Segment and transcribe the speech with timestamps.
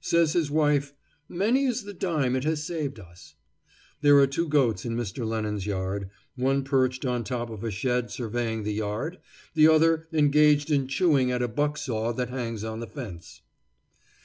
[0.00, 0.94] Says his wife,
[1.28, 3.34] "Many is the dime it has saved us."
[4.00, 5.26] There are two goats in Mr.
[5.26, 9.18] Lennon's yard, one perched on top of a shed surveying the yard,
[9.54, 13.42] the other engaged in chewing at a buck saw that hangs on the fence.